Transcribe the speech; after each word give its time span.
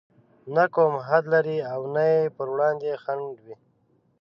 نه 0.55 0.63
کوم 0.73 0.93
حد 1.07 1.23
لري 1.33 1.57
او 1.73 1.81
نه 1.95 2.03
يې 2.13 2.21
پر 2.35 2.47
وړاندې 2.53 2.91
خنډ 3.03 3.35
وي. 3.45 3.55